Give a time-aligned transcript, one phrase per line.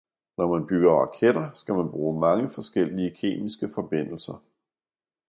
[0.37, 4.43] Når man bygger raketter, skal man bruge mange forskellige kemiske forbindelser.